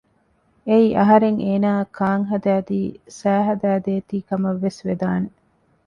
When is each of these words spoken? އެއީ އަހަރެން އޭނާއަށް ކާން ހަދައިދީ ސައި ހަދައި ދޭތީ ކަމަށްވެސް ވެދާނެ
އެއީ 0.67 0.87
އަހަރެން 0.99 1.39
އޭނާއަށް 1.45 1.93
ކާން 1.97 2.25
ހަދައިދީ 2.31 2.79
ސައި 3.17 3.43
ހަދައި 3.47 3.81
ދޭތީ 3.85 4.17
ކަމަށްވެސް 4.29 4.79
ވެދާނެ 4.87 5.29